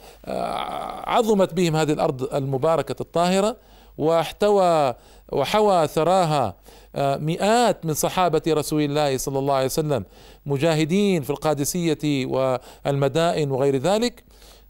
بهم 1.54 1.76
هذه 1.76 1.92
الأرض 1.92 2.34
المباركة 2.34 3.02
الطاهرة. 3.02 3.56
واحتوى 3.98 4.94
وحوى 5.32 5.86
ثراها 5.86 6.56
مئات 6.96 7.86
من 7.86 7.94
صحابة 7.94 8.42
رسول 8.48 8.82
الله 8.82 9.16
صلى 9.16 9.38
الله 9.38 9.54
عليه 9.54 9.66
وسلم 9.66 10.04
مجاهدين 10.46 11.22
في 11.22 11.30
القادسية 11.30 12.26
والمدائن 12.26 13.50
وغير 13.50 13.76
ذلك. 13.76 14.24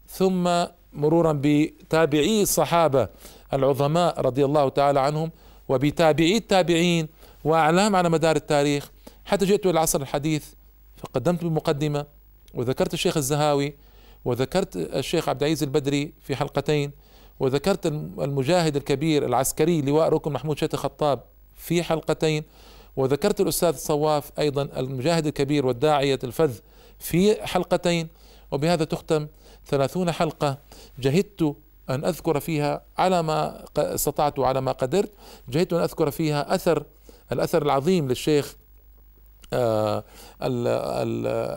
ثم 0.09 0.65
مرورا 0.93 1.39
بتابعي 1.43 2.41
الصحابة 2.41 3.07
العظماء 3.53 4.21
رضي 4.21 4.45
الله 4.45 4.69
تعالى 4.69 4.99
عنهم 4.99 5.31
وبتابعي 5.69 6.37
التابعين 6.37 7.07
وأعلام 7.43 7.95
على 7.95 8.09
مدار 8.09 8.35
التاريخ. 8.35 8.91
حتى 9.25 9.45
جئت 9.45 9.65
إلى 9.65 9.71
العصر 9.71 10.01
الحديث 10.01 10.45
فقدمت 10.97 11.43
بمقدمة 11.43 12.05
وذكرت 12.53 12.93
الشيخ 12.93 13.17
الزهاوي 13.17 13.75
وذكرت 14.25 14.75
الشيخ 14.75 15.29
عبد 15.29 15.43
العزيز 15.43 15.63
البدري 15.63 16.13
في 16.21 16.35
حلقتين. 16.35 16.91
وذكرت 17.39 17.85
المجاهد 17.85 18.75
الكبير 18.75 19.25
العسكري 19.25 19.81
لواء 19.81 20.09
ركن 20.09 20.31
محمود 20.31 20.57
شتي 20.57 20.77
خطاب 20.77 21.23
في 21.55 21.83
حلقتين 21.83 22.43
وذكرت 22.95 23.41
الأستاذ 23.41 23.73
الصواف 23.73 24.31
أيضا 24.39 24.61
المجاهد 24.77 25.27
الكبير 25.27 25.65
والداعية 25.65 26.19
الفذ 26.23 26.59
في 26.99 27.45
حلقتين 27.47 28.07
وبهذا 28.51 28.83
تختم 28.83 29.27
ثلاثون 29.65 30.11
حلقة 30.11 30.57
جهدت 30.99 31.55
أن 31.89 32.05
أذكر 32.05 32.39
فيها 32.39 32.81
على 32.97 33.23
ما 33.23 33.65
استطعت 33.77 34.39
وعلى 34.39 34.61
ما 34.61 34.71
قدرت 34.71 35.11
جهدت 35.49 35.73
أن 35.73 35.81
أذكر 35.81 36.11
فيها 36.11 36.55
أثر 36.55 36.83
الأثر 37.31 37.61
العظيم 37.61 38.07
للشيخ 38.07 38.55
آه 39.53 40.03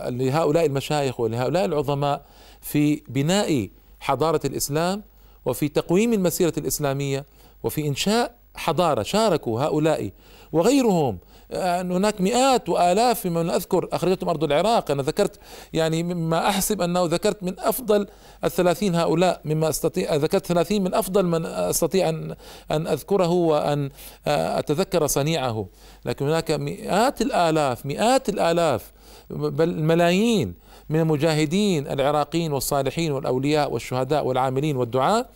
لهؤلاء 0.09 0.65
المشايخ 0.65 1.19
ولهؤلاء 1.19 1.65
العظماء 1.65 2.25
في 2.61 3.03
بناء 3.07 3.69
حضارة 3.99 4.41
الإسلام 4.45 5.03
وفي 5.45 5.67
تقويم 5.67 6.13
المسيرة 6.13 6.53
الإسلامية 6.57 7.25
وفي 7.63 7.87
إنشاء 7.87 8.35
حضارة 8.55 9.03
شاركوا 9.03 9.61
هؤلاء 9.61 10.11
وغيرهم. 10.51 11.17
أن 11.51 11.91
هناك 11.91 12.21
مئات 12.21 12.69
وآلاف 12.69 13.25
ممن 13.25 13.49
أذكر 13.49 13.87
أخرجتهم 13.93 14.29
أرض 14.29 14.43
العراق. 14.43 14.91
أنا 14.91 15.03
ذكرت 15.03 15.39
يعني 15.73 16.03
مما 16.03 16.47
أحسب 16.47 16.81
أنه 16.81 17.05
ذكرت 17.05 17.43
من 17.43 17.59
أفضل 17.59 18.07
الثلاثين 18.43 18.95
هؤلاء 18.95 19.41
مما 19.45 19.69
أستطيع 19.69 20.15
ذكرت 20.15 20.45
ثلاثين 20.45 20.83
من 20.83 20.93
أفضل 20.93 21.25
من 21.25 21.45
أستطيع 21.45 22.09
أن 22.09 22.35
أن 22.71 22.87
أذكره 22.87 23.29
وأن 23.29 23.89
أتذكر 24.27 25.07
صنيعه. 25.07 25.67
لكن 26.05 26.25
هناك 26.25 26.51
مئات 26.51 27.21
الآلاف 27.21 27.85
مئات 27.85 28.29
الآلاف 28.29 28.91
بل 29.29 29.69
الملايين 29.69 30.53
من 30.91 30.99
المجاهدين 30.99 31.87
العراقيين 31.87 32.53
والصالحين 32.53 33.11
والأولياء 33.11 33.73
والشهداء 33.73 34.25
والعاملين 34.25 34.77
والدعاء 34.77 35.29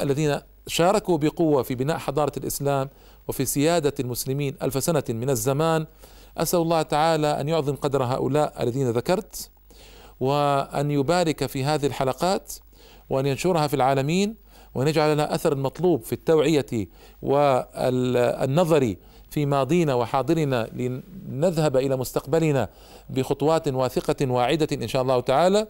الذين 0.00 0.40
شاركوا 0.66 1.18
بقوة 1.18 1.62
في 1.62 1.74
بناء 1.74 1.98
حضارة 1.98 2.32
الإسلام 2.36 2.88
وفي 3.28 3.44
سيادة 3.44 3.94
المسلمين 4.00 4.56
ألف 4.62 4.84
سنة 4.84 5.04
من 5.08 5.30
الزمان. 5.30 5.86
أسأل 6.38 6.60
الله 6.60 6.82
تعالى 6.82 7.40
أن 7.40 7.48
يعظم 7.48 7.76
قدر 7.76 8.04
هؤلاء 8.04 8.62
الذين 8.62 8.90
ذكرت 8.90 9.50
وأن 10.20 10.90
يبارك 10.90 11.46
في 11.46 11.64
هذه 11.64 11.86
الحلقات 11.86 12.52
وأن 13.10 13.26
ينشرها 13.26 13.66
في 13.66 13.74
العالمين 13.74 14.34
وأن 14.74 14.88
يجعل 14.88 15.16
لها 15.16 15.34
أثر 15.34 15.54
مطلوب 15.54 16.02
في 16.02 16.12
التوعية 16.12 16.88
والنظر 17.22 18.94
في 19.34 19.46
ماضينا 19.46 19.94
وحاضرنا 19.94 20.68
لنذهب 20.72 21.76
إلى 21.76 21.96
مستقبلنا 21.96 22.68
بخطوات 23.10 23.68
واثقة 23.68 24.30
واعدة 24.30 24.68
إن 24.72 24.88
شاء 24.88 25.02
الله 25.02 25.20
تعالى 25.20 25.66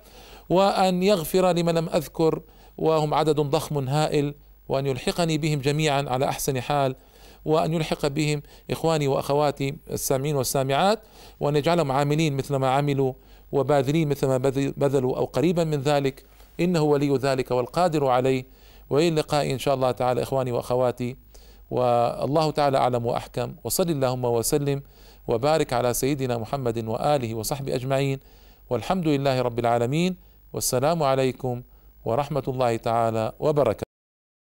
وأن 0.50 1.02
يغفر 1.02 1.52
لمن 1.52 1.74
لم 1.74 1.88
أذكر 1.88 2.40
وهم 2.78 3.14
عدد 3.14 3.40
ضخم 3.40 3.88
هائل 3.88 4.34
وأن 4.68 4.86
يلحقني 4.86 5.38
بهم 5.38 5.60
جميعا 5.60 6.04
على 6.08 6.28
أحسن 6.28 6.60
حال 6.60 6.96
وأن 7.44 7.72
يلحق 7.72 8.06
بهم 8.06 8.42
إخواني 8.70 9.08
وأخواتي 9.08 9.74
السامعين 9.90 10.36
والسامعات 10.36 11.00
وأن 11.40 11.56
يجعلهم 11.56 11.92
عاملين 11.92 12.36
مثل 12.36 12.56
ما 12.56 12.70
عملوا 12.70 13.12
وباذلين 13.52 14.08
مثل 14.08 14.26
ما 14.26 14.38
بذلوا 14.76 15.16
أو 15.16 15.24
قريبا 15.24 15.64
من 15.64 15.80
ذلك. 15.80 16.24
إنه 16.60 16.82
ولي 16.82 17.16
ذلك 17.16 17.50
والقادر 17.50 18.06
عليه. 18.06 18.44
وإلى 18.90 19.08
اللقاء 19.08 19.52
إن 19.52 19.58
شاء 19.58 19.74
الله 19.74 19.90
تعالى 19.90 20.22
إخواني 20.22 20.52
وأخواتي. 20.52 21.23
والله 21.74 22.50
تعالى 22.50 22.78
أعلم 22.78 23.06
وأحكم. 23.06 23.48
وصل 23.64 23.88
اللهم 23.90 24.24
وسلم 24.24 24.78
وبارك 25.28 25.72
على 25.72 25.90
سيدنا 25.94 26.38
محمد 26.38 26.78
وآله 26.86 27.34
وصحبه 27.34 27.74
أجمعين. 27.74 28.18
والحمد 28.70 29.06
لله 29.08 29.36
رب 29.42 29.58
العالمين. 29.58 30.16
والسلام 30.54 31.02
عليكم 31.02 31.62
ورحمة 32.04 32.46
الله 32.48 32.76
تعالى 32.76 33.32
وبركاته. 33.40 33.83